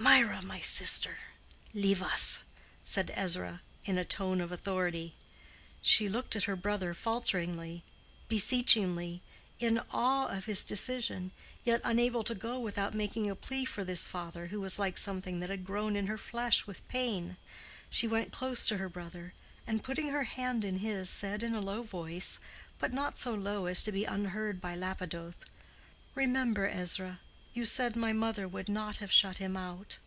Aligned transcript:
"Mirah, 0.00 0.42
my 0.42 0.60
sister, 0.60 1.18
leave 1.74 2.02
us!" 2.02 2.40
said 2.82 3.12
Ezra, 3.14 3.60
in 3.84 3.98
a 3.98 4.04
tone 4.04 4.40
of 4.40 4.50
authority. 4.50 5.14
She 5.82 6.08
looked 6.08 6.34
at 6.34 6.44
her 6.44 6.56
brother 6.56 6.94
falteringly, 6.94 7.84
beseechingly—in 8.28 9.80
awe 9.92 10.26
of 10.26 10.46
his 10.46 10.64
decision, 10.64 11.30
yet 11.64 11.80
unable 11.84 12.24
to 12.24 12.34
go 12.34 12.58
without 12.58 12.94
making 12.94 13.28
a 13.28 13.36
plea 13.36 13.64
for 13.64 13.84
this 13.84 14.08
father 14.08 14.46
who 14.46 14.60
was 14.60 14.78
like 14.78 14.96
something 14.96 15.40
that 15.40 15.50
had 15.50 15.66
grown 15.66 15.94
in 15.94 16.06
her 16.06 16.18
flesh 16.18 16.66
with 16.66 16.86
pain. 16.88 17.36
She 17.90 18.08
went 18.08 18.32
close 18.32 18.66
to 18.68 18.78
her 18.78 18.88
brother, 18.88 19.34
and 19.66 19.84
putting 19.84 20.08
her 20.08 20.24
hand 20.24 20.64
in 20.64 20.78
his, 20.78 21.10
said, 21.10 21.42
in 21.42 21.54
a 21.54 21.60
low 21.60 21.82
voice, 21.82 22.40
but 22.78 22.92
not 22.92 23.18
so 23.18 23.34
low 23.34 23.66
as 23.66 23.82
to 23.82 23.92
be 23.92 24.04
unheard 24.04 24.60
by 24.60 24.74
Lapidoth, 24.74 25.44
"Remember, 26.14 26.66
Ezra—you 26.66 27.64
said 27.64 27.96
my 27.96 28.12
mother 28.12 28.46
would 28.46 28.68
not 28.68 28.96
have 28.98 29.10
shut 29.10 29.38
him 29.38 29.56
out." 29.56 29.98